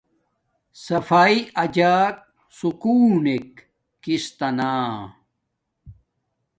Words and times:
صفایݵ 0.83 1.37
اجاک 1.63 2.15
سکون 2.57 3.09
نک 3.23 3.47
کس 4.03 4.25
تا 4.37 4.47
نا 4.57 4.69